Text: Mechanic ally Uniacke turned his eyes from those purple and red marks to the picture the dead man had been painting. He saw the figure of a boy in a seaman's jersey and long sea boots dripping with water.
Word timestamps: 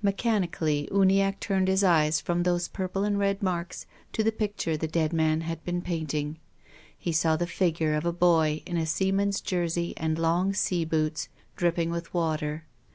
Mechanic 0.00 0.62
ally 0.62 0.86
Uniacke 0.90 1.40
turned 1.40 1.68
his 1.68 1.84
eyes 1.84 2.18
from 2.18 2.42
those 2.42 2.68
purple 2.68 3.04
and 3.04 3.18
red 3.18 3.42
marks 3.42 3.84
to 4.14 4.24
the 4.24 4.32
picture 4.32 4.78
the 4.78 4.88
dead 4.88 5.12
man 5.12 5.42
had 5.42 5.62
been 5.62 5.82
painting. 5.82 6.38
He 6.96 7.12
saw 7.12 7.36
the 7.36 7.46
figure 7.46 7.92
of 7.94 8.06
a 8.06 8.10
boy 8.14 8.62
in 8.64 8.78
a 8.78 8.86
seaman's 8.86 9.42
jersey 9.42 9.92
and 9.98 10.18
long 10.18 10.54
sea 10.54 10.86
boots 10.86 11.28
dripping 11.54 11.90
with 11.90 12.14
water. 12.14 12.64